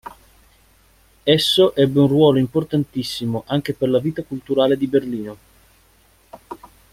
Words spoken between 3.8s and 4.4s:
la vita